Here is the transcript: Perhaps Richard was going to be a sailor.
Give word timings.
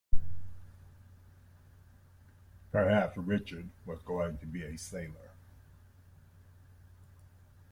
Perhaps 2.71 3.17
Richard 3.17 3.69
was 3.85 4.01
going 4.01 4.39
to 4.39 4.47
be 4.47 4.63
a 4.63 4.75
sailor. 4.75 5.29